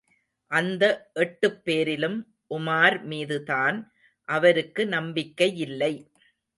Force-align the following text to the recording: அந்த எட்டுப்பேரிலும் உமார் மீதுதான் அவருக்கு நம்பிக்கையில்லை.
அந்த 0.51 0.83
எட்டுப்பேரிலும் 1.15 2.17
உமார் 2.49 2.97
மீதுதான் 3.03 3.77
அவருக்கு 4.29 4.85
நம்பிக்கையில்லை. 4.85 5.93